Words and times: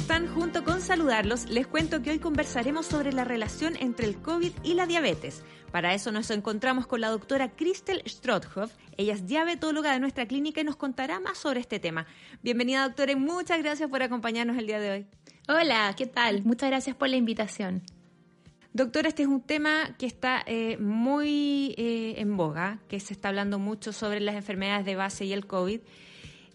Están? 0.00 0.26
Junto 0.28 0.64
con 0.64 0.80
saludarlos, 0.80 1.50
les 1.50 1.66
cuento 1.66 2.00
que 2.00 2.10
hoy 2.10 2.18
conversaremos 2.18 2.86
sobre 2.86 3.12
la 3.12 3.22
relación 3.24 3.76
entre 3.80 4.06
el 4.06 4.16
COVID 4.16 4.50
y 4.62 4.72
la 4.72 4.86
diabetes. 4.86 5.42
Para 5.72 5.92
eso 5.92 6.10
nos 6.10 6.30
encontramos 6.30 6.86
con 6.86 7.02
la 7.02 7.10
doctora 7.10 7.50
Christel 7.50 8.02
Strothhoff. 8.06 8.72
Ella 8.96 9.12
es 9.12 9.26
diabetóloga 9.26 9.92
de 9.92 10.00
nuestra 10.00 10.24
clínica 10.24 10.62
y 10.62 10.64
nos 10.64 10.76
contará 10.76 11.20
más 11.20 11.36
sobre 11.36 11.60
este 11.60 11.80
tema. 11.80 12.06
Bienvenida, 12.42 12.82
doctora, 12.84 13.12
y 13.12 13.16
muchas 13.16 13.58
gracias 13.58 13.90
por 13.90 14.02
acompañarnos 14.02 14.56
el 14.56 14.66
día 14.66 14.80
de 14.80 14.90
hoy. 14.90 15.06
Hola, 15.48 15.94
¿qué 15.98 16.06
tal? 16.06 16.44
Muchas 16.44 16.70
gracias 16.70 16.96
por 16.96 17.10
la 17.10 17.16
invitación. 17.16 17.82
Doctora, 18.72 19.08
este 19.08 19.24
es 19.24 19.28
un 19.28 19.42
tema 19.42 19.96
que 19.98 20.06
está 20.06 20.42
eh, 20.46 20.78
muy 20.78 21.74
eh, 21.76 22.14
en 22.16 22.38
boga, 22.38 22.80
que 22.88 23.00
se 23.00 23.12
está 23.12 23.28
hablando 23.28 23.58
mucho 23.58 23.92
sobre 23.92 24.20
las 24.20 24.34
enfermedades 24.34 24.86
de 24.86 24.96
base 24.96 25.26
y 25.26 25.34
el 25.34 25.46
COVID. 25.46 25.80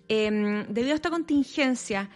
Em, 0.07 0.65
debido 0.67 0.93
a 0.93 0.95
esta 0.95 1.11
contingencia, 1.11 2.09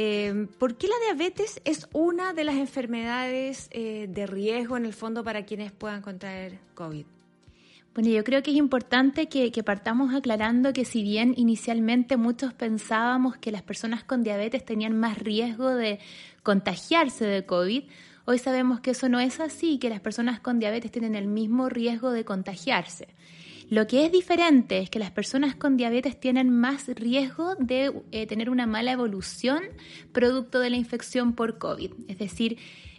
eh, 0.00 0.46
¿Por 0.58 0.76
qué 0.76 0.86
la 0.86 0.94
diabetes 1.06 1.60
es 1.64 1.88
una 1.92 2.32
de 2.32 2.44
las 2.44 2.54
enfermedades 2.54 3.68
eh, 3.72 4.06
de 4.08 4.28
riesgo 4.28 4.76
en 4.76 4.86
el 4.86 4.92
fondo 4.92 5.24
para 5.24 5.44
quienes 5.44 5.72
puedan 5.72 6.02
contraer 6.02 6.60
COVID? 6.74 7.04
Bueno, 7.94 8.10
yo 8.10 8.22
creo 8.22 8.44
que 8.44 8.52
es 8.52 8.56
importante 8.56 9.28
que, 9.28 9.50
partamos 9.64 10.14
aclarando 10.14 10.72
que 10.72 10.84
si 10.84 11.02
bien 11.02 11.34
inicialmente 11.36 12.16
muchos 12.16 12.54
pensábamos 12.54 13.38
que 13.38 13.50
las 13.50 13.62
personas 13.62 14.04
con 14.04 14.22
diabetes 14.22 14.64
tenían 14.64 14.96
más 14.96 15.18
riesgo 15.18 15.74
de 15.74 15.98
contagiarse 16.44 17.24
de 17.24 17.44
COVID, 17.44 17.82
hoy 18.24 18.38
sabemos 18.38 18.78
que 18.78 18.92
eso 18.92 19.08
no 19.08 19.18
es 19.18 19.40
así 19.40 19.78
que 19.80 19.90
las 19.90 19.98
personas 19.98 20.38
con 20.38 20.60
diabetes 20.60 20.92
tienen 20.92 21.16
el 21.16 21.26
mismo 21.26 21.68
riesgo 21.68 22.12
de 22.12 22.24
contagiarse. 22.24 23.08
Lo 23.70 23.86
que 23.86 24.06
es 24.06 24.12
diferente 24.12 24.78
es 24.78 24.88
que 24.88 24.98
las 24.98 25.10
personas 25.10 25.54
con 25.54 25.76
diabetes 25.76 26.18
tienen 26.18 26.50
más 26.50 26.88
riesgo 26.88 27.54
de 27.56 27.92
eh, 28.12 28.26
tener 28.26 28.48
una 28.48 28.66
mala 28.66 28.92
evolución 28.92 29.62
producto 30.12 30.58
de 30.60 30.70
la 30.70 30.76
infección 30.76 31.34
por 31.34 31.58
COVID. 31.58 31.92
Es 32.08 32.18
decir, 32.18 32.56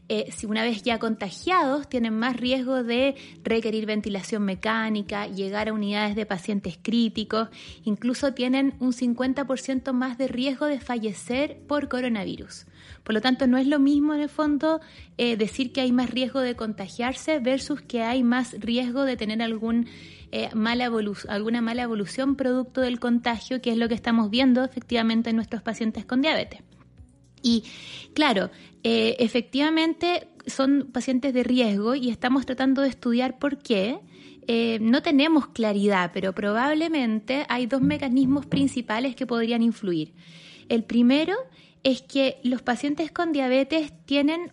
eh, 0.10 0.32
si 0.32 0.48
una 0.48 0.64
vez 0.64 0.82
ya 0.82 0.98
contagiados, 0.98 1.88
tienen 1.88 2.18
más 2.18 2.36
riesgo 2.36 2.84
de 2.84 3.16
requerir 3.44 3.86
ventilación 3.86 4.44
mecánica, 4.44 5.28
llegar 5.28 5.70
a 5.70 5.74
unidades 5.74 6.16
de 6.16 6.26
pacientes 6.26 6.80
críticos, 6.82 7.50
incluso 7.84 8.34
tienen 8.34 8.74
un 8.80 8.92
50% 8.92 9.94
más 9.94 10.18
de 10.18 10.28
riesgo 10.28 10.66
de 10.66 10.80
fallecer 10.80 11.62
por 11.68 11.90
coronavirus. 11.90 12.66
Por 13.04 13.14
lo 13.14 13.22
tanto, 13.22 13.48
no 13.48 13.58
es 13.58 13.68
lo 13.68 13.80
mismo 13.80 14.14
en 14.14 14.22
el 14.22 14.30
fondo 14.30 14.82
eh, 15.18 15.38
decir 15.38 15.72
que 15.72 15.82
hay 15.82 15.92
más 15.92 16.10
riesgo 16.10 16.42
de 16.42 16.56
contagiarse 16.56 17.40
versus 17.40 17.82
que 17.82 18.02
hay 18.04 18.24
más 18.24 18.56
riesgo 18.60 19.06
de 19.06 19.18
tener 19.18 19.42
algún 19.42 19.88
eh, 20.32 20.50
mala 20.54 20.92
alguna 21.28 21.62
mala 21.62 21.82
evolución 21.84 22.36
producto 22.36 22.82
del 22.82 23.00
contagio, 23.00 23.62
que 23.62 23.72
es 23.72 23.78
lo 23.78 23.88
que 23.88 23.96
estamos 23.96 24.30
viendo 24.30 24.64
efectivamente 24.64 25.32
en 25.32 25.36
nuestros 25.36 25.62
pacientes 25.62 26.06
con 26.06 26.22
diabetes. 26.22 26.62
Y 27.42 27.64
claro, 28.14 28.52
eh, 28.84 29.16
efectivamente 29.20 30.28
son 30.46 30.90
pacientes 30.92 31.34
de 31.34 31.44
riesgo 31.44 31.96
y 31.96 32.10
estamos 32.10 32.46
tratando 32.46 32.82
de 32.82 32.90
estudiar 32.90 33.40
por 33.40 33.58
qué. 33.60 34.00
No 34.82 35.04
tenemos 35.04 35.50
claridad, 35.50 36.10
pero 36.12 36.34
probablemente 36.34 37.46
hay 37.50 37.68
dos 37.68 37.82
mecanismos 37.82 38.48
principales 38.48 39.16
que 39.16 39.28
podrían 39.28 39.62
influir. 39.62 40.16
El 40.70 40.84
primero 40.84 41.36
es 41.84 42.02
que 42.02 42.40
los 42.44 42.62
pacientes 42.62 43.12
con 43.12 43.32
diabetes 43.32 43.94
tienen, 44.06 44.52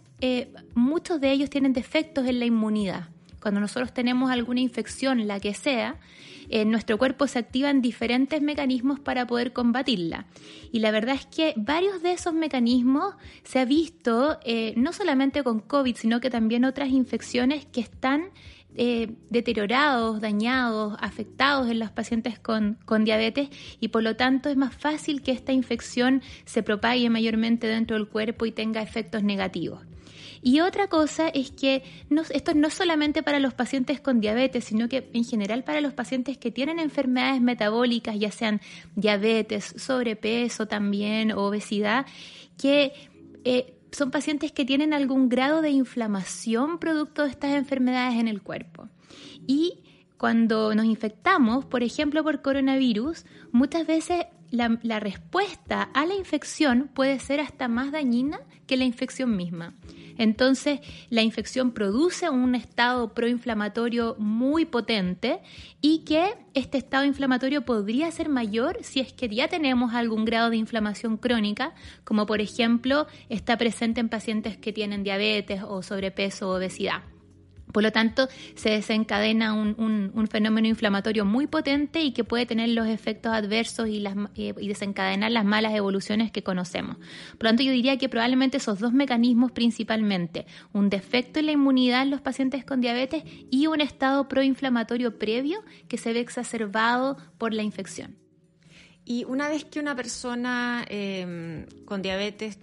muchos 0.75 1.21
de 1.21 1.33
ellos 1.33 1.51
tienen 1.51 1.73
defectos 1.73 2.27
en 2.27 2.39
la 2.39 2.47
inmunidad. 2.47 3.09
Cuando 3.41 3.61
nosotros 3.61 3.93
tenemos 3.93 4.31
alguna 4.31 4.61
infección, 4.61 5.27
la 5.27 5.41
que 5.41 5.55
sea, 5.55 5.97
en 6.49 6.71
nuestro 6.71 6.99
cuerpo 6.99 7.27
se 7.27 7.39
activan 7.39 7.83
diferentes 7.83 8.41
mecanismos 8.43 9.01
para 9.01 9.27
poder 9.27 9.53
combatirla. 9.53 10.27
Y 10.73 10.81
la 10.81 10.91
verdad 10.91 11.17
es 11.17 11.27
que 11.27 11.55
varios 11.57 12.03
de 12.03 12.13
esos 12.13 12.35
mecanismos 12.35 13.15
se 13.45 13.61
ha 13.61 13.65
visto 13.65 14.39
eh, 14.45 14.75
no 14.77 14.93
solamente 14.93 15.43
con 15.43 15.61
COVID, 15.61 15.97
sino 15.97 16.21
que 16.21 16.31
también 16.31 16.65
otras 16.65 16.91
infecciones 16.91 17.67
que 17.67 17.81
están 17.81 18.31
eh, 18.79 19.15
deteriorados, 19.31 20.21
dañados, 20.21 20.99
afectados 21.01 21.71
en 21.71 21.79
los 21.79 21.91
pacientes 21.91 22.39
con, 22.39 22.79
con, 22.85 23.05
diabetes 23.07 23.49
y 23.81 23.89
por 23.89 24.03
lo 24.03 24.17
tanto 24.17 24.51
es 24.51 24.57
más 24.57 24.75
fácil 24.75 25.23
que 25.23 25.33
esta 25.33 25.53
infección 25.53 26.21
se 26.45 26.63
propague 26.63 27.09
mayormente 27.09 27.67
dentro 27.69 27.97
del 27.97 28.07
cuerpo 28.07 28.45
y 28.45 28.53
tenga 28.53 28.83
efectos 28.83 29.23
negativos. 29.23 29.81
Y 30.47 30.61
otra 30.61 30.87
cosa 30.87 31.27
es 31.27 31.51
que 31.51 31.83
esto 32.31 32.55
no 32.55 32.71
solamente 32.71 33.25
para 33.25 33.41
los 33.41 33.53
pacientes 33.53 34.01
con 34.01 34.21
diabetes, 34.21 34.63
sino 34.63 34.89
que 34.89 35.11
en 35.13 35.25
general 35.25 35.65
para 35.65 35.81
los 35.81 35.93
pacientes 35.93 36.39
que 36.39 36.53
tienen 36.53 36.79
enfermedades 36.79 37.41
metabólicas, 37.41 38.17
ya 38.17 38.31
sean 38.31 38.61
diabetes, 38.95 39.75
sobrepeso 39.77 40.67
también, 40.67 41.33
obesidad, 41.33 42.07
que 42.57 42.93
eh, 43.43 43.75
son 43.91 44.13
pacientes 44.13 44.53
que 44.53 44.65
tienen 44.65 44.95
algún 44.95 45.29
grado 45.29 45.63
de 45.63 45.71
inflamación 45.71 46.79
producto 46.79 47.25
de 47.25 47.31
estas 47.31 47.51
enfermedades 47.51 48.21
en 48.21 48.29
el 48.29 48.41
cuerpo. 48.41 48.89
Y 49.49 49.81
cuando 50.17 50.77
nos 50.77 50.87
infectamos, 50.87 51.65
por 51.65 51.83
ejemplo, 51.83 52.23
por 52.23 52.41
coronavirus, 52.41 53.27
muchas 53.51 53.85
veces 53.85 54.27
la, 54.51 55.01
respuesta 55.01 55.83
a 55.83 56.07
la 56.07 56.15
infección 56.15 56.91
puede 56.95 57.19
ser 57.19 57.41
hasta 57.41 57.69
más 57.69 57.93
dañina 57.93 58.41
que 58.67 58.77
la 58.77 58.85
infección 58.85 59.37
misma. 59.37 59.75
Entonces, 60.19 60.81
la 61.11 61.23
infección 61.23 61.73
produce 61.73 62.31
un 62.31 62.55
estado 62.55 63.13
proinflamatorio 63.13 64.17
muy 64.19 64.65
potente 64.65 65.41
y 65.83 66.05
que 66.05 66.35
este 66.55 66.79
estado 66.79 67.05
inflamatorio 67.05 67.63
podría 67.63 68.11
ser 68.11 68.29
mayor 68.29 68.79
si 68.83 69.01
es 69.01 69.13
que 69.13 69.29
ya 69.29 69.49
tenemos 69.49 69.95
algún 69.95 70.25
grado 70.25 70.51
de 70.51 70.57
inflamación 70.57 71.19
crónica, 71.19 71.75
como 72.05 72.25
por 72.27 72.41
ejemplo 72.41 73.07
está 73.29 73.59
presente 73.59 74.01
en 74.01 74.09
pacientes 74.09 74.57
que 74.57 74.73
tienen 74.73 75.05
diabetes 75.05 75.63
o 75.63 75.83
sobrepeso 75.83 76.49
o 76.49 76.57
obesidad. 76.57 77.03
Por 77.77 77.83
lo 77.83 77.93
tanto, 77.93 78.31
se 78.55 78.71
desencadena 78.71 79.53
un, 79.53 80.29
fenómeno 80.31 80.67
inflamatorio 80.67 81.27
muy 81.27 81.47
potente 81.47 82.01
y 82.01 82.13
que 82.13 82.25
puede 82.25 82.47
tener 82.47 82.71
los 82.71 82.87
efectos 82.87 83.35
adversos 83.35 83.87
y, 83.87 84.03
eh, 84.35 84.55
y, 84.57 84.67
desencadenar 84.69 85.31
las 85.31 85.45
malas 85.45 85.75
evoluciones 85.75 86.33
que 86.33 86.43
conocemos. 86.43 86.97
Por 86.97 87.43
lo 87.43 87.49
tanto, 87.51 87.65
yo 87.65 87.73
diría 87.73 87.99
que 87.99 88.09
probablemente 88.09 88.57
esos 88.57 88.79
dos 88.79 88.95
mecanismos 88.95 89.53
principalmente, 89.53 90.47
un 90.73 90.89
defecto 90.89 91.39
en 91.39 91.45
la 91.45 91.53
inmunidad 91.53 92.01
en 92.01 92.13
los 92.13 92.23
pacientes 92.23 92.65
con 92.65 92.81
diabetes 92.81 93.25
y 93.51 93.67
un 93.67 93.83
estado 93.83 94.27
proinflamatorio 94.27 95.19
previo 95.19 95.63
que 95.87 95.99
se 95.99 96.15
ve 96.15 96.21
exacerbado 96.21 97.19
por 97.37 97.53
la 97.53 97.63
infección. 97.63 98.17
Y 99.05 99.25
una 99.25 99.51
vez 99.51 99.67
que 99.67 99.81
una 99.81 99.95
persona 99.95 100.87
eh, 100.89 101.67
con 101.85 102.01
diabetes 102.01 102.59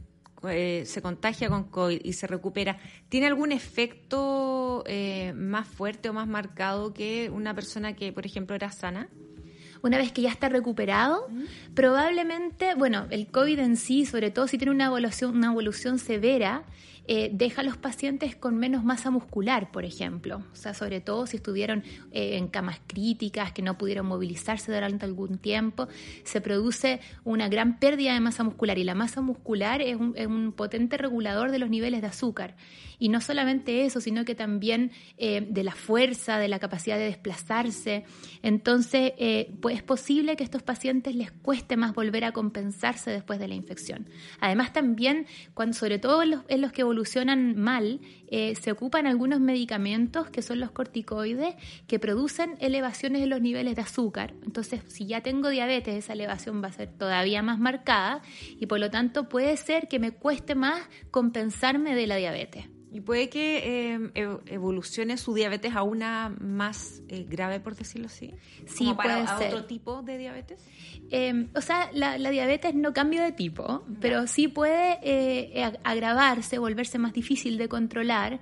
eh, 0.50 0.84
se 0.86 1.02
contagia 1.02 1.50
con 1.50 1.66
COVID 1.66 2.02
y 2.04 2.14
se 2.14 2.28
recupera, 2.28 2.78
¿tiene 3.10 3.28
algún 3.28 3.52
efecto 3.52 4.84
eh, 4.88 5.34
más 5.34 5.68
fuerte 5.68 6.10
o 6.10 6.14
más 6.14 6.28
marcado 6.28 6.94
que 6.94 7.30
una 7.30 7.54
persona 7.54 7.96
que, 7.96 8.12
por 8.12 8.26
ejemplo, 8.26 8.56
era 8.56 8.72
sana? 8.72 9.10
Una 9.82 9.98
vez 9.98 10.14
que 10.14 10.22
ya 10.22 10.30
está 10.30 10.48
recuperado, 10.48 11.28
probablemente, 11.74 12.74
bueno, 12.76 13.06
el 13.10 13.28
COVID 13.28 13.60
en 13.60 13.76
sí, 13.76 14.06
sobre 14.06 14.32
todo 14.32 14.48
si 14.48 14.58
tiene 14.58 14.72
una 14.72 14.86
evolución, 14.86 15.36
una 15.36 15.48
evolución 15.48 16.00
severa, 16.00 16.64
eh, 17.06 17.30
deja 17.34 17.62
a 17.62 17.64
los 17.66 17.76
pacientes 17.76 18.36
con 18.36 18.56
menos 18.58 18.86
masa 18.86 19.12
muscular, 19.12 19.72
por 19.72 19.84
ejemplo. 19.84 20.44
O 20.54 20.56
sea, 20.56 20.74
sobre 20.74 21.02
todo 21.02 21.28
si 21.28 21.38
estuvieron 21.38 21.84
eh, 22.12 22.38
en 22.38 22.48
camas 22.48 22.80
críticas, 22.88 23.52
que 23.52 23.62
no 23.62 23.78
pudieron 23.78 24.06
movilizarse 24.06 24.72
durante 24.72 25.06
algún 25.06 25.38
tiempo, 25.38 25.90
se 26.24 26.40
produce 26.40 27.02
una 27.26 27.50
gran 27.50 27.80
pérdida 27.80 28.14
de 28.14 28.22
masa 28.22 28.44
muscular. 28.44 28.78
Y 28.78 28.86
la 28.86 28.96
masa 28.96 29.22
muscular 29.22 29.82
es 29.82 29.98
un, 29.98 30.54
potente 30.56 30.98
regulador 30.98 31.52
de 31.52 31.60
los 31.60 31.70
niveles 31.70 32.02
de 32.02 32.08
azúcar. 32.08 32.56
Y 33.00 33.10
no 33.10 33.20
solamente 33.20 33.86
eso, 33.86 34.00
sino 34.00 34.24
que 34.24 34.36
también 34.36 34.92
eh, 35.18 35.46
de 35.50 35.64
la 35.64 35.74
fuerza, 35.74 36.38
de 36.38 36.48
la 36.48 36.60
capacidad 36.60 36.98
de 36.98 37.06
desplazarse. 37.06 38.06
Entonces, 38.44 39.14
pues 39.62 39.76
es 39.76 39.84
posible 39.84 40.36
que 40.38 40.44
a 40.44 40.46
estos 40.46 40.64
pacientes 40.64 41.16
les 41.16 41.32
cueste 41.32 41.76
más 41.76 41.94
volver 41.94 42.24
a 42.24 42.32
compensarse 42.32 43.12
después 43.12 43.40
de 43.40 43.48
la 43.48 43.56
infección. 43.56 44.08
Además, 44.40 44.72
también, 44.72 45.26
cuando, 45.54 45.76
sobre 45.76 46.00
todo 46.00 46.24
en 46.24 46.32
los, 46.32 46.42
en 46.48 46.62
los 46.62 46.72
que 46.72 46.84
evolucionan 46.94 47.58
mal, 47.58 48.00
eh, 48.28 48.54
se 48.56 48.72
ocupan 48.72 49.08
algunos 49.08 49.40
medicamentos 49.40 50.30
que 50.30 50.44
son 50.44 50.60
los 50.60 50.70
corticoides 50.70 51.56
que 51.88 51.98
producen 51.98 52.56
elevaciones 52.60 53.24
en 53.24 53.32
los 53.32 53.42
niveles 53.42 53.76
de 53.76 53.82
azúcar. 53.82 54.36
Entonces, 54.44 54.82
si 54.88 55.08
ya 55.08 55.22
tengo 55.22 55.50
diabetes, 55.50 55.96
esa 55.96 56.14
elevación 56.14 56.64
va 56.64 56.68
a 56.68 56.72
ser 56.72 56.90
todavía 56.90 57.42
más 57.42 57.58
marcada 57.58 58.22
y 58.60 58.68
por 58.68 58.80
lo 58.80 58.92
tanto 58.92 59.28
puede 59.28 59.58
ser 59.58 59.88
que 59.88 59.98
me 59.98 60.12
cueste 60.12 60.54
más 60.54 60.88
compensarme 61.10 61.96
de 61.96 62.06
la 62.06 62.18
diabetes. 62.18 62.66
¿Y 62.94 63.02
puede 63.02 63.28
que 63.28 63.96
eh, 63.96 64.12
evolucione 64.46 65.18
su 65.18 65.34
diabetes 65.34 65.76
a 65.76 65.82
una 65.82 66.30
más 66.40 67.02
eh, 67.08 67.26
grave, 67.28 67.60
por 67.60 67.76
decirlo 67.76 68.06
así? 68.06 68.36
Sí, 68.68 68.94
para, 68.96 69.26
puede 69.26 69.48
otro 69.48 69.66
tipo 69.66 70.04
de 70.04 70.20
diabetes? 70.20 70.64
Em, 71.10 71.50
o 71.56 71.62
sea, 71.62 71.90
la, 71.92 72.18
diabetes 72.18 72.76
no 72.76 72.94
cambia 72.94 73.24
de 73.24 73.32
tipo, 73.32 73.84
pero 74.00 74.28
sí 74.28 74.48
puede 74.48 75.00
eh, 75.02 75.74
agravarse, 75.84 76.60
volverse 76.60 77.00
más 77.00 77.14
difícil 77.14 77.58
de 77.58 77.68
controlar. 77.68 78.40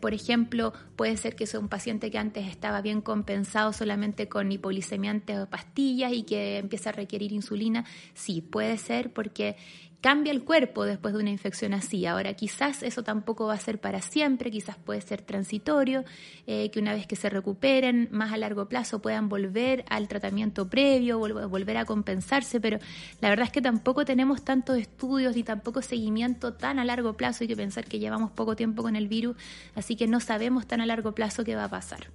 por 0.00 0.14
ejemplo, 0.14 0.72
puede 0.94 1.16
ser 1.16 1.34
que 1.34 1.46
sea 1.46 1.58
un 1.58 1.68
paciente 1.68 2.12
que 2.12 2.18
antes 2.18 2.46
estaba 2.46 2.80
bien 2.80 3.00
compensado 3.00 3.72
solamente 3.72 4.28
con 4.28 4.52
hipoglicemiantes 4.52 5.36
o 5.36 5.46
pastillas 5.48 6.12
y 6.12 6.22
que 6.22 6.58
empieza 6.58 6.90
a 6.90 6.92
requerir 6.92 7.32
insulina. 7.32 7.84
Sí, 8.14 8.40
puede 8.40 8.78
ser 8.78 9.12
porque 9.12 9.56
cambia 10.04 10.34
el 10.34 10.44
cuerpo 10.44 10.84
después 10.84 11.14
de 11.14 11.20
una 11.20 11.30
infección 11.30 11.72
así. 11.72 12.04
Ahora, 12.04 12.34
quizás 12.34 12.82
eso 12.82 13.02
tampoco 13.02 13.46
va 13.46 13.54
a 13.54 13.58
ser 13.58 13.80
para 13.80 14.02
siempre, 14.02 14.50
quizás 14.50 14.76
puede 14.76 15.00
ser 15.00 15.22
transitorio, 15.22 16.04
eh, 16.46 16.70
que 16.70 16.78
una 16.78 16.92
vez 16.92 17.06
que 17.06 17.16
se 17.16 17.30
recuperen 17.30 18.10
más 18.12 18.30
a 18.30 18.36
largo 18.36 18.68
plazo 18.68 19.00
puedan 19.00 19.30
volver 19.30 19.82
al 19.88 20.06
tratamiento 20.06 20.68
previo, 20.68 21.18
volver 21.18 21.78
a 21.78 21.86
compensarse, 21.86 22.60
pero 22.60 22.80
la 23.22 23.30
verdad 23.30 23.46
es 23.46 23.52
que 23.52 23.62
tampoco 23.62 24.04
tenemos 24.04 24.44
tantos 24.44 24.76
estudios 24.76 25.36
ni 25.36 25.42
tampoco 25.42 25.80
seguimiento 25.80 26.52
tan 26.52 26.78
a 26.78 26.84
largo 26.84 27.14
plazo. 27.14 27.44
Hay 27.44 27.48
que 27.48 27.56
pensar 27.56 27.86
que 27.86 27.98
llevamos 27.98 28.30
poco 28.30 28.56
tiempo 28.56 28.82
con 28.82 28.96
el 28.96 29.08
virus, 29.08 29.38
así 29.74 29.96
que 29.96 30.06
no 30.06 30.20
sabemos 30.20 30.66
tan 30.66 30.82
a 30.82 30.86
largo 30.86 31.12
plazo 31.14 31.44
qué 31.44 31.56
va 31.56 31.64
a 31.64 31.70
pasar. 31.70 32.10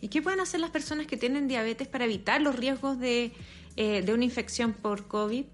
¿Y 0.00 0.08
qué 0.08 0.22
pueden 0.22 0.40
hacer 0.40 0.60
las 0.60 0.70
personas 0.70 1.06
que 1.06 1.18
tienen 1.18 1.48
diabetes 1.48 1.86
para 1.86 2.06
evitar 2.06 2.40
los 2.40 2.56
riesgos 2.56 2.98
de, 2.98 3.32
eh, 3.76 4.00
de 4.00 4.14
una 4.14 4.24
infección 4.24 4.72
por 4.72 5.06
COVID? 5.06 5.44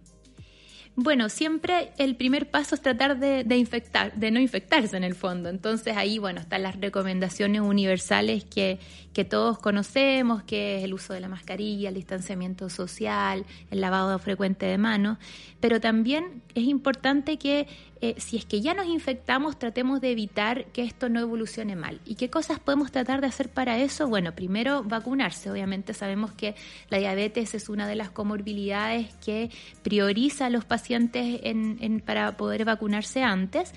Bueno, 0.94 1.30
siempre 1.30 1.92
el 1.96 2.16
primer 2.16 2.50
paso 2.50 2.74
es 2.74 2.82
tratar 2.82 3.18
de, 3.18 3.56
infectar, 3.56 4.12
de 4.14 4.30
no 4.30 4.38
infectarse 4.40 4.94
en 4.94 5.04
el 5.04 5.14
fondo. 5.14 5.48
Entonces 5.48 5.96
ahí, 5.96 6.18
bueno, 6.18 6.40
están 6.40 6.62
las 6.62 6.78
recomendaciones 6.78 7.62
universales 7.62 8.44
que, 8.44 8.78
que 9.14 9.24
todos 9.24 9.58
conocemos, 9.58 10.42
que 10.42 10.76
es 10.76 10.84
el 10.84 10.92
uso 10.92 11.14
de 11.14 11.20
la 11.20 11.28
mascarilla, 11.28 11.88
el 11.88 11.94
distanciamiento 11.94 12.68
social, 12.68 13.46
el 13.70 13.80
lavado 13.80 14.18
frecuente 14.18 14.66
de 14.66 14.76
manos. 14.76 15.16
Pero 15.60 15.80
también 15.80 16.42
es 16.54 16.64
importante 16.64 17.38
que 17.38 17.68
eh, 18.02 18.16
si 18.18 18.36
es 18.36 18.44
que 18.44 18.60
ya 18.60 18.74
nos 18.74 18.86
infectamos, 18.86 19.60
tratemos 19.60 20.00
de 20.00 20.10
evitar 20.10 20.64
que 20.72 20.82
esto 20.82 21.08
no 21.08 21.20
evolucione 21.20 21.76
mal. 21.76 22.00
¿Y 22.04 22.16
qué 22.16 22.28
cosas 22.30 22.58
podemos 22.58 22.90
tratar 22.90 23.20
de 23.20 23.28
hacer 23.28 23.48
para 23.48 23.78
eso? 23.78 24.08
Bueno, 24.08 24.32
primero 24.34 24.82
vacunarse. 24.82 25.52
Obviamente 25.52 25.94
sabemos 25.94 26.32
que 26.32 26.56
la 26.90 26.98
diabetes 26.98 27.54
es 27.54 27.68
una 27.68 27.86
de 27.86 27.94
las 27.94 28.10
comorbilidades 28.10 29.14
que 29.24 29.50
prioriza 29.84 30.46
a 30.46 30.50
los 30.50 30.64
pacientes 30.64 31.42
en, 31.44 32.00
para 32.00 32.36
poder 32.36 32.64
vacunarse 32.64 33.22
antes. 33.22 33.72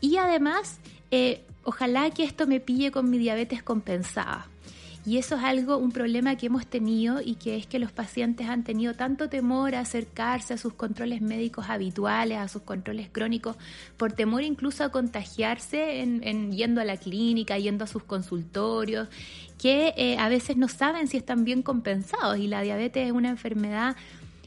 Y 0.00 0.16
además, 0.16 0.80
eh, 1.10 1.42
ojalá 1.62 2.08
que 2.08 2.24
esto 2.24 2.46
me 2.46 2.60
pille 2.60 2.90
con 2.90 3.10
mi 3.10 3.18
diabetes 3.18 3.62
compensada. 3.62 4.48
Y 5.06 5.18
eso 5.18 5.36
es 5.36 5.44
algo, 5.44 5.76
un 5.76 5.92
problema 5.92 6.34
que 6.36 6.46
hemos 6.46 6.66
tenido 6.66 7.20
y 7.20 7.36
que 7.36 7.56
es 7.56 7.68
que 7.68 7.78
los 7.78 7.92
pacientes 7.92 8.48
han 8.48 8.64
tenido 8.64 8.94
tanto 8.94 9.28
temor 9.28 9.76
a 9.76 9.80
acercarse 9.80 10.54
a 10.54 10.58
sus 10.58 10.74
controles 10.74 11.22
médicos 11.22 11.66
habituales, 11.68 12.38
a 12.38 12.48
sus 12.48 12.62
controles 12.62 13.08
crónicos, 13.12 13.56
por 13.96 14.12
temor 14.12 14.42
incluso 14.42 14.82
a 14.82 14.88
contagiarse 14.90 16.00
en, 16.00 16.50
yendo 16.50 16.80
a 16.80 16.84
la 16.84 16.96
clínica, 16.96 17.56
yendo 17.56 17.84
a 17.84 17.86
sus 17.86 18.02
consultorios, 18.02 19.06
que 19.58 19.94
eh, 19.96 20.18
a 20.18 20.28
veces 20.28 20.56
no 20.56 20.66
saben 20.66 21.06
si 21.06 21.16
están 21.18 21.44
bien 21.44 21.62
compensados. 21.62 22.38
Y 22.38 22.48
la 22.48 22.62
diabetes 22.62 23.06
es 23.06 23.12
una 23.12 23.28
enfermedad 23.28 23.94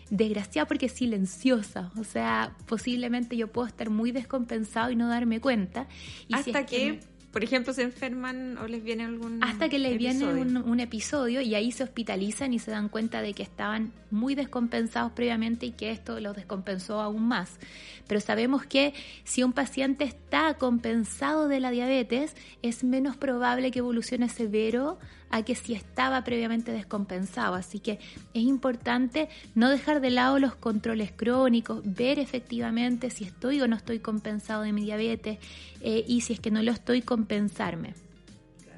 desgraciada 0.09 0.67
porque 0.67 0.87
es 0.87 0.91
silenciosa. 0.91 1.89
O 1.97 2.03
sea, 2.03 2.53
posiblemente 2.65 3.37
yo 3.37 3.47
puedo 3.47 3.65
estar 3.65 3.89
muy 3.89 4.11
descompensado 4.11 4.91
y 4.91 4.97
no 4.97 5.07
darme 5.07 5.39
cuenta. 5.39 5.87
Y 6.27 6.33
Hasta 6.33 6.65
que 6.65 6.99
por 7.31 7.43
ejemplo, 7.43 7.73
se 7.73 7.83
enferman 7.83 8.57
o 8.57 8.67
les 8.67 8.83
viene 8.83 9.05
algún. 9.05 9.43
Hasta 9.43 9.69
que 9.69 9.77
les 9.77 9.97
viene 9.97 10.25
un, 10.25 10.79
episodio 10.79 11.41
y 11.41 11.53
ahí 11.53 11.71
se 11.71 11.83
hospitalizan 11.83 12.53
y 12.53 12.59
se 12.59 12.71
dan 12.71 12.89
cuenta 12.89 13.21
de 13.21 13.33
que 13.33 13.43
estaban 13.43 13.91
muy 14.09 14.33
descompensados 14.33 15.11
previamente 15.11 15.67
y 15.67 15.71
que 15.71 15.91
esto 15.91 16.19
los 16.19 16.35
descompensó 16.35 17.01
aún 17.01 17.27
más. 17.27 17.59
Pero 18.07 18.19
sabemos 18.19 18.65
que 18.65 18.93
si 19.25 19.43
un 19.43 19.53
paciente 19.53 20.05
está 20.05 20.55
compensado 20.55 21.47
de 21.47 21.59
la 21.59 21.69
diabetes, 21.69 22.35
es 22.63 22.83
menos 22.83 23.15
probable 23.17 23.69
que 23.69 23.79
evolucione 23.79 24.29
severo 24.29 24.97
a 25.29 25.43
que 25.43 25.55
si 25.55 25.73
estaba 25.73 26.23
previamente 26.23 26.71
descompensado. 26.71 27.55
Así 27.55 27.79
que 27.79 27.99
es 28.33 28.43
importante 28.43 29.29
no 29.55 29.69
dejar 29.69 30.01
de 30.01 30.09
lado 30.09 30.39
los 30.39 30.55
controles 30.55 31.11
crónicos, 31.11 31.81
ver 31.83 32.19
efectivamente 32.19 33.09
si 33.09 33.23
estoy 33.23 33.61
o 33.61 33.67
no 33.67 33.75
estoy 33.75 33.99
compensado 33.99 34.63
de 34.63 34.73
mi 34.73 34.83
diabetes 34.83 35.39
eh, 35.81 36.03
y 36.07 36.21
si 36.21 36.33
es 36.33 36.39
que 36.39 36.51
no 36.51 36.61
lo 36.61 36.71
estoy, 36.71 37.01
compensarme 37.01 37.93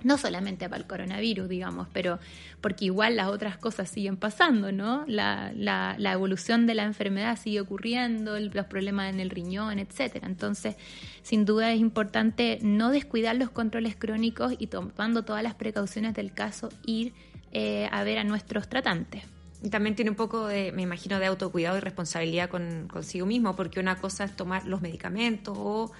no 0.04 0.18
solamente 0.18 0.68
para 0.70 0.82
el 0.82 0.88
coronavirus, 0.88 1.48
digamos, 1.50 1.88
pero 1.94 2.20
porque 2.62 2.86
igual 2.86 3.16
las 3.16 3.28
otras 3.28 3.58
cosas 3.58 3.90
siguen 3.90 4.18
pasando, 4.18 4.72
¿no? 4.72 5.04
La, 5.08 5.52
la, 5.56 5.96
la 5.98 6.12
evolución 6.14 6.68
de 6.68 6.76
la 6.76 6.84
enfermedad 6.84 7.38
sigue 7.38 7.62
ocurriendo, 7.62 8.40
los 8.40 8.66
problemas 8.66 9.14
en 9.14 9.20
el 9.20 9.30
riñón, 9.30 9.80
etcétera. 9.80 10.28
Entonces, 10.28 10.76
sin 11.24 11.46
duda 11.46 11.72
es 11.72 11.80
importante 11.80 12.60
no 12.62 12.90
descuidar 12.90 13.36
los 13.36 13.50
controles 13.50 13.96
crónicos 13.96 14.54
y 14.58 14.68
tomando 14.68 15.24
todas 15.24 15.44
las 15.44 15.56
precauciones 15.56 16.14
del 16.14 16.34
caso, 16.34 16.70
ir 16.86 17.14
eh, 17.52 17.90
a 17.92 18.04
ver 18.04 18.18
a 18.18 18.24
nuestros 18.24 18.70
tratantes. 18.70 19.24
Y 19.64 19.70
también 19.70 19.96
tiene 19.96 20.10
un 20.10 20.18
poco 20.18 20.48
de, 20.48 20.72
me 20.72 20.82
imagino, 20.82 21.20
de 21.20 21.28
autocuidado 21.28 21.78
y 21.78 21.82
responsabilidad 21.82 22.50
con, 22.50 22.88
consigo 22.88 23.26
mismo, 23.28 23.56
porque 23.56 23.80
una 23.80 23.98
cosa 23.98 24.24
es 24.24 24.36
tomar 24.36 24.66
los 24.66 24.82
medicamentos 24.82 25.56
o 25.56 25.92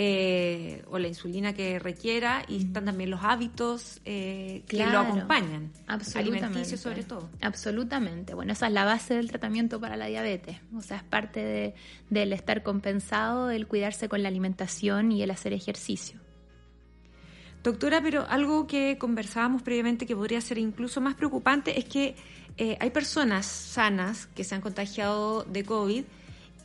eh, 0.00 0.84
o 0.90 1.00
la 1.00 1.08
insulina 1.08 1.54
que 1.54 1.80
requiera 1.80 2.44
y 2.46 2.58
están 2.58 2.84
también 2.84 3.10
los 3.10 3.24
hábitos 3.24 4.00
eh, 4.04 4.62
que 4.68 4.86
lo 4.86 5.00
acompañan, 5.00 5.72
alimenticios 6.14 6.80
sobre 6.80 7.02
todo. 7.02 7.28
Absolutamente. 7.40 8.32
Bueno, 8.32 8.52
esa 8.52 8.68
es 8.68 8.72
la 8.74 8.84
base 8.84 9.14
del 9.14 9.28
tratamiento 9.28 9.80
para 9.80 9.96
la 9.96 10.06
diabetes. 10.06 10.58
O 10.72 10.82
sea, 10.82 10.98
es 10.98 11.02
parte 11.02 11.42
de, 11.42 11.74
del 12.10 12.32
estar 12.32 12.62
compensado, 12.62 13.50
el 13.50 13.66
cuidarse 13.66 14.08
con 14.08 14.22
la 14.22 14.28
alimentación 14.28 15.10
y 15.10 15.24
el 15.24 15.32
hacer 15.32 15.52
ejercicio. 15.52 16.20
Doctora, 17.64 18.00
pero 18.00 18.24
algo 18.28 18.68
que 18.68 18.98
conversábamos 18.98 19.62
previamente 19.62 20.06
que 20.06 20.14
podría 20.14 20.40
ser 20.40 20.58
incluso 20.58 21.00
más 21.00 21.16
preocupante 21.16 21.76
es 21.76 21.86
que 21.86 22.14
eh, 22.56 22.76
hay 22.78 22.90
personas 22.90 23.46
sanas 23.46 24.28
que 24.28 24.44
se 24.44 24.54
han 24.54 24.60
contagiado 24.60 25.42
de 25.42 25.64
COVID 25.64 26.04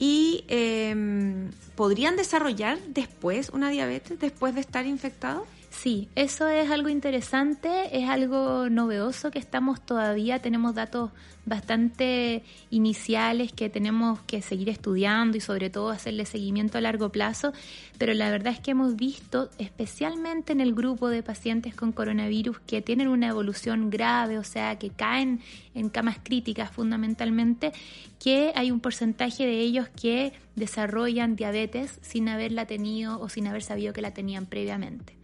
y 0.05 0.43
em, 0.49 1.49
podrían 1.75 2.17
desarrollar 2.17 2.77
después 2.87 3.47
una 3.51 3.69
diabetes, 3.69 4.19
después 4.19 4.53
de 4.53 4.59
estar 4.59 4.85
infectados. 4.85 5.47
Sí, 5.75 6.07
eso 6.15 6.47
es 6.47 6.69
algo 6.69 6.87
interesante, 6.87 7.97
es 7.97 8.07
algo 8.07 8.69
novedoso 8.69 9.31
que 9.31 9.39
estamos 9.39 9.81
todavía, 9.81 10.39
tenemos 10.39 10.75
datos 10.75 11.09
bastante 11.45 12.43
iniciales 12.69 13.51
que 13.51 13.69
tenemos 13.69 14.19
que 14.21 14.41
seguir 14.41 14.69
estudiando 14.69 15.35
y 15.35 15.41
sobre 15.41 15.69
todo 15.69 15.89
hacerle 15.89 16.25
seguimiento 16.25 16.77
a 16.77 16.81
largo 16.81 17.09
plazo, 17.09 17.51
pero 17.97 18.13
la 18.13 18.29
verdad 18.29 18.53
es 18.53 18.59
que 18.61 18.71
hemos 18.71 18.95
visto, 18.95 19.49
especialmente 19.57 20.53
en 20.53 20.61
el 20.61 20.73
grupo 20.73 21.09
de 21.09 21.21
pacientes 21.21 21.75
con 21.75 21.91
coronavirus 21.91 22.59
que 22.59 22.81
tienen 22.81 23.09
una 23.09 23.27
evolución 23.27 23.89
grave, 23.89 24.37
o 24.37 24.43
sea, 24.45 24.77
que 24.77 24.91
caen 24.91 25.41
en 25.73 25.89
camas 25.89 26.17
críticas 26.23 26.71
fundamentalmente, 26.71 27.73
que 28.19 28.53
hay 28.55 28.71
un 28.71 28.79
porcentaje 28.79 29.45
de 29.45 29.59
ellos 29.59 29.89
que 29.89 30.31
desarrollan 30.55 31.35
diabetes 31.35 31.99
sin 32.01 32.29
haberla 32.29 32.67
tenido 32.67 33.19
o 33.19 33.27
sin 33.27 33.47
haber 33.47 33.63
sabido 33.63 33.91
que 33.91 34.01
la 34.01 34.13
tenían 34.13 34.45
previamente. 34.45 35.22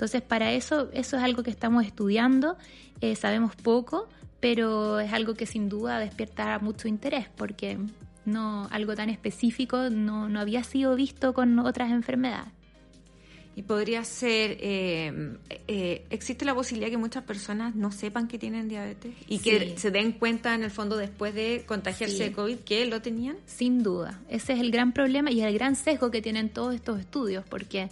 Entonces, 0.00 0.22
para 0.22 0.54
eso, 0.54 0.88
eso 0.94 1.18
es 1.18 1.22
algo 1.22 1.42
que 1.42 1.50
estamos 1.50 1.84
estudiando, 1.84 2.56
eh, 3.02 3.16
sabemos 3.16 3.54
poco, 3.54 4.08
pero 4.40 4.98
es 4.98 5.12
algo 5.12 5.34
que 5.34 5.44
sin 5.44 5.68
duda 5.68 5.98
despierta 5.98 6.58
mucho 6.58 6.88
interés, 6.88 7.26
porque 7.36 7.76
no 8.24 8.66
algo 8.70 8.94
tan 8.94 9.10
específico 9.10 9.90
no, 9.90 10.30
no 10.30 10.40
había 10.40 10.64
sido 10.64 10.96
visto 10.96 11.34
con 11.34 11.58
otras 11.58 11.90
enfermedades. 11.90 12.50
Y 13.56 13.62
podría 13.62 14.02
ser, 14.04 14.56
eh, 14.60 15.36
eh, 15.68 16.06
existe 16.08 16.46
la 16.46 16.54
posibilidad 16.54 16.90
que 16.90 16.96
muchas 16.96 17.24
personas 17.24 17.74
no 17.74 17.92
sepan 17.92 18.26
que 18.26 18.38
tienen 18.38 18.70
diabetes 18.70 19.12
y 19.28 19.40
que 19.40 19.76
se 19.76 19.90
den 19.90 20.12
cuenta 20.12 20.54
en 20.54 20.62
el 20.62 20.70
fondo 20.70 20.96
después 20.96 21.34
de 21.34 21.64
contagiarse 21.66 22.24
de 22.24 22.32
COVID 22.32 22.60
que 22.60 22.86
lo 22.86 23.02
tenían. 23.02 23.36
Sin 23.44 23.82
duda, 23.82 24.18
ese 24.30 24.54
es 24.54 24.60
el 24.60 24.70
gran 24.70 24.92
problema 24.92 25.30
y 25.30 25.42
el 25.42 25.52
gran 25.52 25.76
sesgo 25.76 26.10
que 26.10 26.22
tienen 26.22 26.48
todos 26.48 26.74
estos 26.74 26.98
estudios, 27.00 27.44
porque 27.50 27.90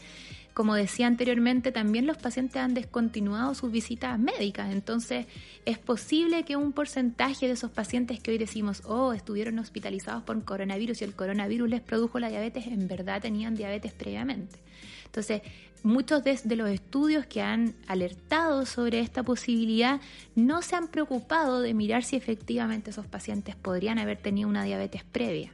como 0.59 0.75
decía 0.75 1.07
anteriormente, 1.07 1.71
también 1.71 2.05
los 2.05 2.17
pacientes 2.17 2.57
han 2.57 2.75
descontinuado 2.75 3.55
sus 3.55 3.71
visitas 3.71 4.19
médicas. 4.19 4.73
Entonces, 4.73 5.27
es 5.65 5.79
posible 5.79 6.43
que 6.43 6.57
un 6.57 6.73
porcentaje 6.73 7.47
de 7.47 7.53
esos 7.53 7.71
pacientes 7.71 8.19
que 8.19 8.33
hoy 8.33 8.39
decimos, 8.39 8.83
oh, 8.85 9.13
estuvieron 9.13 9.61
hospitalizados 9.61 10.25
por 10.25 10.43
coronavirus 10.43 11.01
y 11.01 11.05
el 11.05 11.15
coronavirus 11.15 11.71
les 11.71 11.81
produjo 11.81 12.19
la 12.19 12.29
diabetes, 12.29 12.67
en 12.67 12.89
verdad 12.89 13.23
tenían 13.23 13.55
diabetes 13.55 13.93
previamente. 13.93 14.59
Entonces, 15.05 15.43
muchos 15.85 16.25
de, 16.25 16.37
de, 16.43 16.57
los 16.57 16.71
estudios 16.71 17.25
que 17.27 17.41
han 17.41 17.77
alertado 17.87 18.67
sobre 18.67 18.99
esta 18.99 19.23
posibilidad 19.23 20.01
no 20.35 20.63
se 20.63 20.75
han 20.75 20.89
preocupado 20.89 21.61
de 21.61 21.73
mirar 21.73 22.03
si 22.03 22.17
efectivamente 22.17 22.91
esos 22.91 23.07
pacientes 23.07 23.55
podrían 23.55 24.01
haber 24.01 24.19
tenido 24.19 24.49
una 24.49 24.65
diabetes 24.65 25.05
previa. 25.05 25.53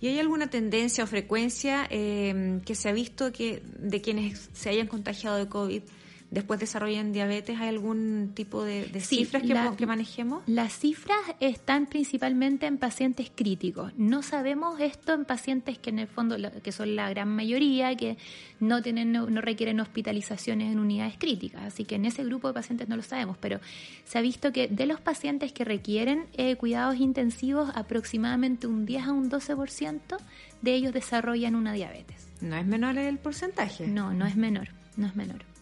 ¿Y 0.00 0.08
hay 0.08 0.18
alguna 0.18 0.48
tendencia 0.48 1.04
o 1.04 1.06
frecuencia 1.06 1.86
eh, 1.90 2.60
que 2.64 2.74
se 2.74 2.88
ha 2.88 2.92
visto 2.92 3.32
que 3.32 3.62
de 3.78 4.00
quienes 4.00 4.50
se 4.52 4.70
hayan 4.70 4.86
contagiado 4.86 5.36
de 5.36 5.48
COVID 5.48 5.82
después 6.30 6.60
desarrollan 6.60 7.12
diabetes? 7.12 7.58
¿Hay 7.60 7.68
algún 7.68 8.32
tipo 8.34 8.64
de, 8.64 8.84
cifras 9.00 9.42
que, 9.76 9.86
manejemos? 9.86 10.42
Las 10.46 10.78
cifras 10.78 11.18
están 11.40 11.86
principalmente 11.86 12.66
en 12.66 12.78
pacientes 12.78 13.30
críticos. 13.34 13.92
No 13.96 14.22
sabemos 14.22 14.80
esto 14.80 15.14
en 15.14 15.24
pacientes 15.24 15.78
que 15.78 15.90
en 15.90 16.00
el 16.00 16.08
fondo, 16.08 16.36
que 16.62 16.72
son 16.72 16.96
la 16.96 17.08
gran 17.10 17.28
mayoría, 17.28 17.94
que 17.96 18.16
no, 18.60 18.82
tienen, 18.82 19.12
no, 19.12 19.26
requieren 19.40 19.80
hospitalizaciones 19.80 20.72
en 20.72 20.78
unidades 20.78 21.16
críticas. 21.18 21.62
Así 21.62 21.84
que 21.84 21.96
en 21.96 22.04
ese 22.04 22.24
grupo 22.24 22.48
de 22.48 22.54
pacientes 22.54 22.88
no 22.88 22.96
lo 22.96 23.02
sabemos, 23.02 23.36
pero 23.38 23.60
se 24.04 24.18
ha 24.18 24.20
visto 24.20 24.52
que 24.52 24.68
de 24.68 24.86
los 24.86 25.00
pacientes 25.00 25.52
que 25.52 25.64
requieren 25.64 26.26
eh, 26.34 26.56
cuidados 26.56 26.96
intensivos, 26.96 27.70
aproximadamente 27.74 28.66
un 28.66 28.86
10 28.86 29.04
a 29.04 29.12
un 29.12 29.30
12% 29.30 30.16
de 30.62 30.74
ellos 30.74 30.92
desarrollan 30.92 31.54
una 31.54 31.72
diabetes. 31.72 32.28
¿No 32.40 32.56
es 32.56 32.66
menor 32.66 32.98
el 32.98 33.18
porcentaje? 33.18 33.86
No, 33.86 34.12
no 34.12 34.26
es 34.26 34.36
menor, 34.36 34.68
no 34.96 35.06
es 35.06 35.16
menor. 35.16 35.55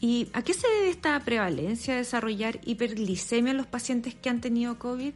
¿Y 0.00 0.28
a 0.32 0.42
qué 0.42 0.54
se 0.54 0.66
debe 0.66 0.88
esta 0.88 1.20
prevalencia 1.20 1.94
de 1.94 2.00
desarrollar 2.00 2.58
hiperglicemia 2.64 3.50
en 3.50 3.58
los 3.58 3.66
pacientes 3.66 4.14
que 4.14 4.30
han 4.30 4.40
tenido 4.40 4.78
COVID? 4.78 5.12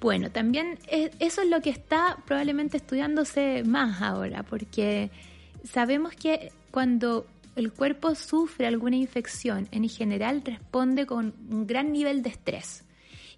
Bueno, 0.00 0.30
también 0.30 0.78
eso 0.88 1.42
es 1.42 1.48
lo 1.48 1.60
que 1.60 1.68
está 1.68 2.16
probablemente 2.26 2.78
estudiándose 2.78 3.62
más 3.64 4.00
ahora, 4.00 4.44
porque 4.44 5.10
sabemos 5.62 6.14
que 6.14 6.52
cuando 6.70 7.26
el 7.54 7.70
cuerpo 7.70 8.14
sufre 8.14 8.66
alguna 8.66 8.96
infección, 8.96 9.68
en 9.72 9.86
general 9.90 10.42
responde 10.42 11.04
con 11.04 11.34
un 11.50 11.66
gran 11.66 11.92
nivel 11.92 12.22
de 12.22 12.30
estrés. 12.30 12.84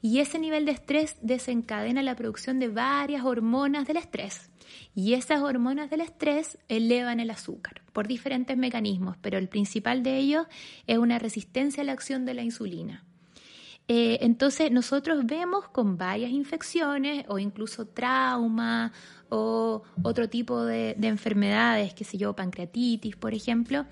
Y 0.02 0.20
ese 0.20 0.38
nivel 0.38 0.64
de 0.64 0.72
estrés 0.72 1.16
desencadena 1.20 2.00
la 2.02 2.14
producción 2.14 2.60
de 2.60 2.68
varias 2.68 3.24
hormonas 3.24 3.86
del 3.88 3.96
estrés. 3.96 4.51
Y 4.94 5.14
esas 5.14 5.42
hormonas 5.42 5.90
del 5.90 6.00
estrés 6.00 6.58
elevan 6.68 7.20
el 7.20 7.30
azúcar 7.30 7.82
por 7.92 8.06
diferentes 8.06 8.56
mecanismos, 8.56 9.16
pero 9.20 9.38
el 9.38 9.48
principal 9.48 10.02
de 10.02 10.18
ellos 10.18 10.46
es 10.86 10.98
una 10.98 11.18
resistencia 11.18 11.82
a 11.82 11.86
la 11.86 11.92
acción 11.92 12.24
de 12.24 12.34
la 12.34 12.42
insulina. 12.42 13.04
Eh, 13.88 14.18
entonces 14.22 14.70
nosotros 14.70 15.26
vemos 15.26 15.68
con 15.68 15.98
varias 15.98 16.30
infecciones 16.30 17.24
o 17.28 17.38
incluso 17.38 17.86
trauma 17.86 18.92
o 19.28 19.82
otro 20.02 20.28
tipo 20.28 20.64
de, 20.64 20.96
enfermedades, 21.02 21.94
que 21.94 22.04
sé 22.04 22.16
yo, 22.16 22.34
pancreatitis, 22.34 23.16
por 23.16 23.34
ejemplo, 23.34 23.86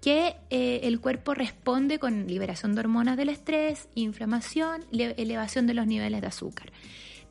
que 0.00 0.36
eh, 0.50 0.80
el 0.84 1.00
cuerpo 1.00 1.34
responde 1.34 1.98
con 1.98 2.26
liberación 2.26 2.74
de 2.74 2.80
hormonas 2.80 3.16
del 3.16 3.30
estrés, 3.30 3.88
inflamación, 3.94 4.84
elevación 4.92 5.66
de 5.66 5.74
los 5.74 5.86
niveles 5.86 6.20
de 6.20 6.26
azúcar. 6.26 6.72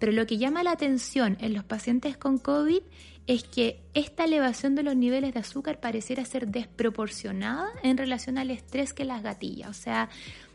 Pero 0.01 0.13
lo 0.13 0.25
que 0.25 0.39
llama 0.39 0.63
la 0.63 0.71
atención 0.71 1.37
en 1.41 1.53
los 1.53 1.63
pacientes 1.63 2.17
con 2.17 2.39
COVID 2.39 2.81
es 3.27 3.43
que 3.43 3.79
esta 3.93 4.23
elevación 4.23 4.73
de 4.73 4.81
los 4.81 4.95
niveles 4.95 5.31
de 5.31 5.41
azúcar 5.41 5.79
pareciera 5.79 6.25
ser 6.25 6.47
desproporcionada 6.47 7.67
en 7.83 7.97
relación 7.97 8.39
al 8.39 8.49
estrés 8.49 8.93
que 8.93 9.05
las 9.05 9.21
gatilla. 9.21 9.69
O 9.69 9.73
sea, 9.73 10.09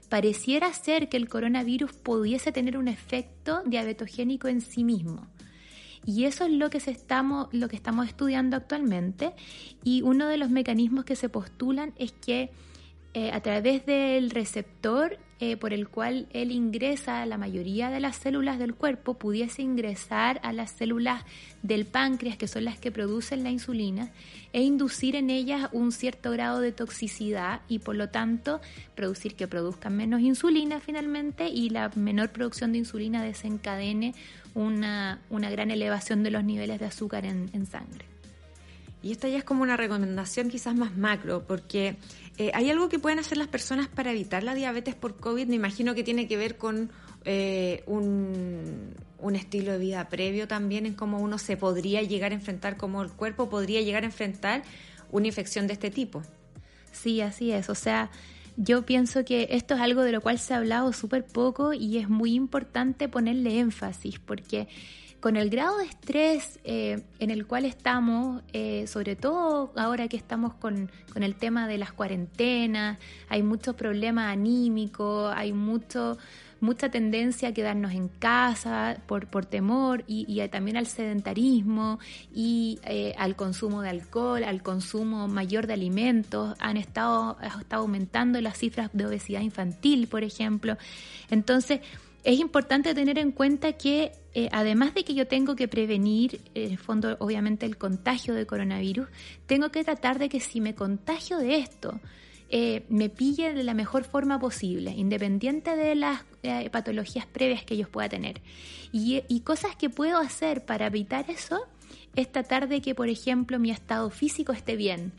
pareciera 0.09 0.73
ser 0.73 1.09
que 1.09 1.17
el 1.17 1.29
coronavirus 1.29 1.93
pudiese 1.93 2.51
tener 2.51 2.77
un 2.77 2.89
efecto 2.89 3.63
diabetogénico 3.65 4.49
en 4.49 4.61
sí 4.61 4.83
mismo. 4.83 5.29
Y 6.05 6.25
eso 6.25 6.45
es 6.45 6.51
lo 6.51 6.69
que, 6.69 6.81
se 6.81 6.91
estamos, 6.91 7.47
lo 7.53 7.69
que 7.69 7.77
estamos 7.77 8.09
estudiando 8.09 8.57
actualmente. 8.57 9.33
Y 9.85 10.03
uno 10.03 10.27
de 10.27 10.39
los 10.39 10.51
mecanismos 10.51 11.05
que 11.05 11.15
se 11.15 11.29
postulan 11.29 11.93
es 11.99 12.11
que 12.11 12.51
eh, 13.15 13.31
a 13.31 13.41
través 13.43 13.87
del 13.87 14.31
receptor 14.31 15.19
eh, 15.39 15.59
por 15.59 15.75
el 15.75 15.89
cual 15.89 16.27
él 16.33 16.51
ingresa 16.51 17.21
a 17.21 17.27
la 17.27 17.37
mayoría 17.37 17.91
de 17.91 18.01
las 18.01 18.17
células 18.17 18.59
del 18.59 18.75
cuerpo, 18.75 19.15
pudiese 19.15 19.61
ingresar 19.61 20.41
a 20.43 20.53
las 20.53 20.71
células 20.71 21.25
del 21.63 21.85
páncreas, 21.85 22.39
que 22.39 22.49
son 22.49 22.65
las 22.65 22.79
que 22.79 22.91
producen 22.91 23.43
la 23.43 23.51
insulina, 23.51 24.11
e 24.55 24.63
inducir 24.63 25.15
en 25.15 25.29
ellas 25.29 25.69
un 25.73 25.93
cierto 25.93 26.31
grado 26.31 26.61
de 26.61 26.73
toxicidad 26.73 27.61
y 27.69 27.81
por 27.81 27.97
lo 27.97 28.09
tanto 28.09 28.61
producir 28.95 29.35
que 29.35 29.47
produzcan 29.47 29.95
menos 29.97 30.23
insulina 30.23 30.81
finalmente 30.81 31.49
y 31.49 31.69
la 31.69 31.91
menor 31.95 32.31
producción 32.31 32.73
de 32.73 32.79
insulina 32.79 33.23
desencadene 33.23 34.15
una, 34.55 35.21
gran 35.31 35.71
elevación 35.71 36.23
de 36.23 36.31
los 36.31 36.45
niveles 36.45 36.81
de 36.81 36.87
azúcar 36.87 37.27
en 37.27 37.67
sangre. 37.67 38.07
Y 39.07 39.13
esta 39.13 39.29
ya 39.29 39.39
es 39.39 39.45
como 39.45 39.63
una 39.63 39.77
recomendación 39.77 40.49
quizás 40.49 40.75
más 40.75 40.97
macro, 40.97 41.45
porque 41.47 41.97
eh, 42.39 42.51
¿hay 42.55 42.71
algo 42.71 42.89
que 42.89 42.99
pueden 42.99 43.19
hacer 43.19 43.39
las 43.39 43.49
personas 43.49 43.89
para 43.89 44.11
evitar 44.11 44.43
la 44.43 44.55
diabetes 44.55 44.95
por 44.95 45.17
COVID? 45.17 45.47
Me 45.47 45.57
imagino 45.57 45.95
que 45.95 46.05
tiene 46.05 46.29
que 46.29 46.37
ver 46.37 46.59
con 46.59 46.91
eh, 47.25 47.83
un, 47.87 48.95
un, 49.19 49.37
estilo 49.37 49.73
de 49.73 49.79
vida 49.79 50.09
previo 50.09 50.47
también, 50.47 50.87
en 50.87 50.95
cómo 50.95 51.19
uno 51.19 51.39
se 51.39 51.57
podría 51.57 52.03
llegar 52.03 52.33
a 52.33 52.35
enfrentar, 52.35 52.77
cómo 52.77 53.03
el 53.03 53.11
cuerpo 53.11 53.49
podría 53.49 53.81
llegar 53.81 54.03
a 54.03 54.07
enfrentar 54.07 54.63
una 55.11 55.27
infección 55.27 55.67
de 55.67 55.73
este 55.73 55.91
tipo. 55.91 56.23
Sí, 56.93 57.21
así 57.21 57.53
es. 57.53 57.71
O 57.71 57.75
sea, 57.75 58.11
yo 58.57 58.87
pienso 58.87 59.25
que 59.25 59.49
esto 59.51 59.75
es 59.75 59.81
algo 59.81 60.03
de 60.03 60.13
lo 60.13 60.21
cual 60.21 60.39
se 60.39 60.55
ha 60.55 60.59
hablado 60.59 60.93
súper 60.93 61.25
poco 61.25 61.73
y 61.73 61.99
es 61.99 62.09
muy 62.09 62.35
importante 62.35 63.09
ponerle 63.09 63.59
énfasis, 63.59 64.19
porque 64.19 64.69
con 65.21 65.37
el 65.37 65.51
grado 65.51 65.79
de 65.79 65.85
estrés 65.85 66.61
eh, 66.65 67.03
en 67.19 67.31
el 67.31 67.47
cual 67.47 67.65
estamos, 67.65 68.43
eh, 68.53 68.87
sobre 68.87 69.17
todo 69.17 69.73
ahora 69.77 70.09
que 70.09 70.17
estamos 70.17 70.55
con, 70.55 70.91
el 71.15 71.35
tema 71.35 71.67
de 71.67 71.79
las 71.79 71.93
cuarentenas, 71.93 72.99
hay 73.29 73.43
muchos 73.43 73.75
problemas 73.75 74.31
anímicos, 74.33 75.33
hay 75.35 75.53
mucho, 75.53 76.17
mucha 76.61 76.91
tendencia 76.91 77.49
a 77.49 77.53
quedarnos 77.53 77.93
en 77.93 78.09
casa 78.09 78.99
por, 79.07 79.29
por 79.29 79.47
temor 79.47 80.05
y, 80.07 80.41
también 80.49 80.77
al 80.77 80.87
sedentarismo 80.87 81.99
y 82.35 82.79
eh, 82.85 83.15
al 83.19 83.37
consumo 83.37 83.83
de 83.83 83.91
alcohol, 83.91 84.45
al 84.45 84.63
consumo 84.63 85.29
mayor 85.29 85.67
de 85.67 85.75
alimentos. 85.75 86.57
Han 86.61 86.77
estado, 86.77 87.37
han 87.41 87.61
estado 87.61 87.83
aumentando 87.83 88.41
las 88.41 88.59
cifras 88.59 88.91
de 88.93 89.07
obesidad 89.07 89.41
infantil, 89.41 90.09
por 90.09 90.25
ejemplo. 90.25 90.77
Entonces, 91.31 91.81
es 92.25 92.41
importante 92.41 92.93
tener 92.95 93.19
en 93.19 93.31
cuenta 93.31 93.75
que 93.75 94.13
eh, 94.35 94.49
además 94.51 94.93
de 94.95 95.05
que 95.05 95.15
yo 95.15 95.27
tengo 95.27 95.57
que 95.57 95.69
prevenir, 95.69 96.41
en 96.55 96.73
el 96.73 96.79
fondo, 96.79 97.17
obviamente, 97.21 97.65
el 97.65 97.79
contagio 97.79 98.35
de 98.35 98.47
coronavirus, 98.47 99.09
tengo 99.47 99.71
que 99.71 99.85
tratar 99.85 100.19
de 100.19 100.29
que 100.29 100.41
si 100.41 100.61
me 100.61 100.75
contagio 100.75 101.39
de 101.39 101.57
esto, 101.57 102.01
eh, 102.49 102.85
me 102.89 103.09
pille 103.09 103.53
de 103.55 103.65
la 103.65 103.75
mejor 103.75 104.05
forma 104.05 104.39
posible, 104.39 104.93
independiente 104.93 105.77
de 105.77 105.95
las 105.95 106.25
eh, 106.43 106.71
patologías 106.71 107.27
previas 107.27 107.65
que 107.65 107.75
ellos 107.75 107.89
pueda 107.89 108.09
tener. 108.09 108.41
Y, 108.93 109.23
cosas 109.41 109.77
que 109.77 109.91
puedo 109.91 110.19
hacer 110.19 110.65
para 110.65 110.87
evitar 110.87 111.31
eso 111.31 111.67
es 112.15 112.31
tratar 112.33 112.69
de 112.69 112.81
que, 112.81 112.95
por 112.95 113.09
ejemplo, 113.09 113.59
mi 113.59 113.71
estado 113.71 114.11
físico 114.11 114.53
esté 114.53 114.77
bien. 114.77 115.13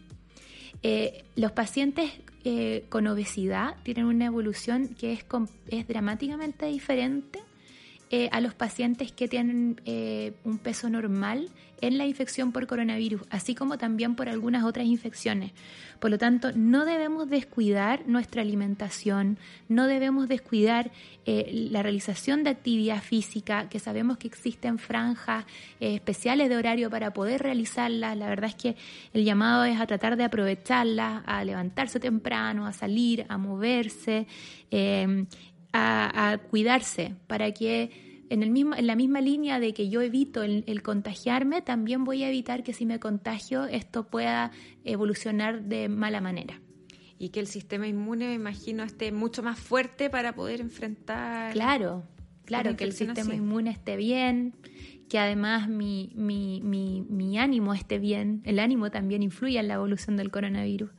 los 1.35 1.51
pacientes 1.51 2.11
eh, 2.49 2.85
con 2.87 3.05
obesidad 3.07 3.75
tienen 3.83 4.05
una 4.05 4.25
evolución 4.25 4.87
que 4.97 5.11
es, 5.11 5.25
es 5.67 5.85
dramáticamente 5.85 6.67
diferente 6.67 7.41
eh, 8.09 8.29
a 8.31 8.39
los 8.39 8.53
pacientes 8.53 9.11
que 9.11 9.27
tienen 9.27 9.81
eh, 9.83 10.31
un 10.45 10.59
peso 10.59 10.89
normal 10.89 11.49
en 11.81 11.97
la 11.97 12.05
infección 12.05 12.53
por 12.53 12.65
coronavirus, 12.65 13.21
así 13.29 13.53
como 13.53 13.77
también 13.77 14.15
por 14.15 14.29
algunas 14.29 14.63
otras 14.63 14.85
infecciones. 14.85 15.51
Por 15.99 16.11
lo 16.11 16.17
tanto, 16.17 16.53
no 16.55 16.85
debemos 16.85 17.29
descuidar 17.29 18.07
nuestra 18.07 18.41
alimentación, 18.41 19.37
no 19.67 19.87
debemos 19.87 20.29
descuidar 20.29 20.89
eh, 21.25 21.51
la 21.69 21.83
realización 21.83 22.45
de 22.45 22.51
actividad 22.51 23.03
física, 23.03 23.67
que 23.67 23.77
sabemos 23.77 24.17
que 24.17 24.27
existen 24.27 24.79
franjas 24.79 25.45
especiales 25.81 26.47
de 26.47 26.55
horario 26.55 26.89
para 26.89 27.11
poder 27.11 27.43
realizarlas. 27.43 28.15
La 28.15 28.29
verdad 28.29 28.51
es 28.51 28.55
que 28.55 28.77
el 29.13 29.25
llamado 29.25 29.65
es 29.65 29.81
a 29.81 29.85
tratar 29.85 30.15
de 30.15 30.23
aprovecharlas, 30.23 31.23
a 31.25 31.43
levantarse 31.43 31.99
temprano, 31.99 32.67
a 32.67 32.71
salir, 32.71 33.25
a 33.27 33.37
moverse 33.37 34.27
a, 35.73 36.39
cuidarse 36.49 37.15
para 37.27 37.51
que 37.51 38.25
en, 38.29 38.43
el 38.43 38.51
mismo, 38.51 38.75
en 38.75 38.87
la 38.87 38.95
misma 38.95 39.21
línea 39.21 39.59
de 39.59 39.73
que 39.73 39.89
yo 39.89 40.01
evito 40.01 40.43
el, 40.43 40.81
contagiarme, 40.83 41.61
también 41.61 42.03
voy 42.03 42.23
a 42.23 42.29
evitar 42.29 42.63
que 42.63 42.73
si 42.73 42.85
me 42.85 42.99
contagio 42.99 43.65
esto 43.65 44.07
pueda 44.07 44.51
evolucionar 44.83 45.63
de 45.63 45.89
mala 45.89 46.21
manera. 46.21 46.61
Y 47.19 47.29
que 47.29 47.39
el 47.39 47.47
sistema 47.47 47.87
inmune, 47.87 48.27
me 48.27 48.33
imagino, 48.33 48.83
esté 48.83 49.11
mucho 49.11 49.41
más 49.41 49.59
fuerte 49.59 50.09
para 50.09 50.33
poder 50.33 50.61
enfrentar. 50.61 51.51
Claro, 51.53 52.03
claro, 52.45 52.75
que 52.75 52.83
el 52.83 52.93
sistema 52.93 53.33
inmune 53.33 53.71
esté 53.71 53.95
bien, 53.95 54.53
que 55.09 55.17
además 55.17 55.67
mi, 55.67 56.11
mi, 56.15 56.61
mi, 56.61 57.05
mi 57.09 57.39
ánimo 57.39 57.73
esté 57.73 57.97
bien. 57.97 58.41
El 58.43 58.59
ánimo 58.59 58.91
también 58.91 59.23
influye 59.23 59.57
en 59.57 59.67
la 59.67 59.75
evolución 59.75 60.15
del 60.15 60.29
coronavirus. 60.29 60.91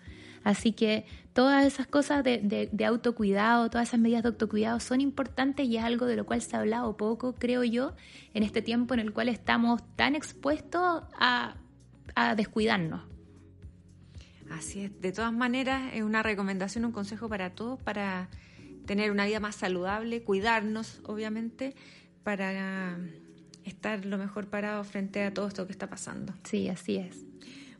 Así 0.43 0.73
que 0.73 1.05
todas 1.38 1.64
esas 1.64 1.87
cosas 1.87 2.25
de, 2.25 2.68
autocuidado, 2.85 3.71
todas 3.71 3.87
esas 3.87 4.00
medidas 4.00 4.25
de 4.25 4.30
autocuidado 4.30 4.80
son 4.80 5.00
importantes 5.00 5.68
y 5.68 5.76
es 5.76 5.85
algo 5.85 6.07
de 6.07 6.16
lo 6.16 6.26
cual 6.26 6.42
se 6.42 6.57
ha 6.57 6.59
hablado 6.59 6.97
poco, 6.97 7.37
creo 7.37 7.62
yo, 7.62 7.95
en 8.35 8.42
este 8.42 8.61
tiempo 8.61 8.92
en 8.95 8.99
el 8.99 9.12
cual 9.12 9.28
estamos 9.28 9.80
tan 9.95 10.16
expuestos 10.16 11.04
a, 11.16 11.54
descuidarnos. 12.37 13.02
Así 14.50 14.80
es, 14.80 15.00
de 15.00 15.12
todas 15.12 15.33
maneras 15.33 15.92
es 15.95 16.02
una 16.02 16.25
recomendación, 16.25 16.85
un 16.85 16.90
consejo 16.90 17.28
para 17.28 17.50
todos 17.50 17.80
para 17.80 18.28
tener 18.85 19.12
una 19.12 19.25
vida 19.25 19.38
más 19.38 19.54
saludable, 19.54 20.25
cuidarnos, 20.25 21.00
obviamente, 21.04 21.76
para 22.25 22.99
estar 23.62 24.04
lo 24.04 24.18
mejor 24.18 24.49
parado 24.49 24.83
frente 24.83 25.23
a 25.23 25.33
todo 25.33 25.47
esto 25.47 25.66
que 25.66 25.73
está 25.73 25.88
pasando. 25.88 26.35
Sí, 26.42 26.68
así 26.68 26.97
es. 26.97 27.28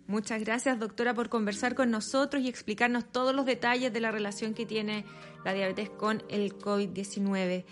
Muchas 0.09 0.43
gracias, 0.43 0.79
doctora, 0.79 1.13
por 1.13 1.29
conversar 1.29 1.75
con 1.75 1.91
nosotros 1.91 2.43
y 2.43 2.49
explicarnos 2.49 3.05
todos 3.13 3.35
los 3.35 3.45
detalles 3.45 3.93
de 3.93 4.01
la 4.01 4.11
relación 4.11 4.55
que 4.55 4.65
tiene 4.65 5.05
la 5.45 5.53
diabetes 5.53 5.91
con 5.91 6.23
el 6.31 6.57
COVID-19. 6.57 7.67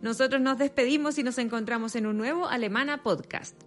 Nosotros 0.00 0.40
nos 0.40 0.56
despedimos 0.56 1.18
y 1.18 1.24
nos 1.24 1.36
encontramos 1.38 1.96
en 1.96 2.06
un 2.06 2.16
nuevo 2.16 2.46
Alemana 2.46 3.02
Podcast. 3.02 3.60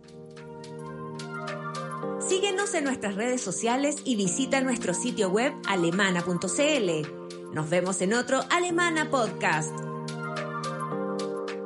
Síguenos 2.25 2.73
en 2.75 2.85
nuestras 2.85 3.15
redes 3.15 3.41
sociales 3.41 3.97
y 4.05 4.15
visita 4.15 4.61
nuestro 4.61 4.93
sitio 4.93 5.29
web 5.29 5.53
alemana.cl. 5.67 7.53
Nos 7.53 7.69
vemos 7.69 8.01
en 8.01 8.13
otro 8.13 8.39
Alemana 8.49 9.09
Podcast. 9.09 9.77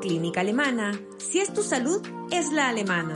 Clínica 0.02 0.42
Alemana. 0.42 1.00
Si 1.20 1.38
es 1.38 1.54
tu 1.54 1.62
salud, 1.62 2.02
es 2.32 2.52
la 2.52 2.70
alemana. 2.70 3.14